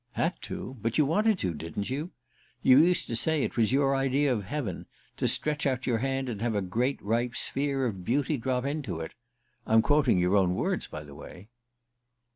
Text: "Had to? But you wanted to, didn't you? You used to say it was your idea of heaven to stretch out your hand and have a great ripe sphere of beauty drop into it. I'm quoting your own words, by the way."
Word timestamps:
"Had 0.13 0.41
to? 0.41 0.77
But 0.81 0.97
you 0.97 1.05
wanted 1.05 1.37
to, 1.45 1.53
didn't 1.53 1.91
you? 1.91 2.09
You 2.63 2.79
used 2.79 3.07
to 3.09 3.15
say 3.15 3.43
it 3.43 3.55
was 3.55 3.71
your 3.71 3.95
idea 3.95 4.33
of 4.33 4.45
heaven 4.45 4.87
to 5.17 5.27
stretch 5.27 5.67
out 5.67 5.85
your 5.85 5.99
hand 5.99 6.27
and 6.27 6.41
have 6.41 6.55
a 6.55 6.61
great 6.63 6.99
ripe 7.03 7.35
sphere 7.35 7.85
of 7.85 8.03
beauty 8.03 8.35
drop 8.37 8.65
into 8.65 8.99
it. 8.99 9.13
I'm 9.67 9.83
quoting 9.83 10.17
your 10.17 10.35
own 10.35 10.55
words, 10.55 10.87
by 10.87 11.03
the 11.03 11.13
way." 11.13 11.49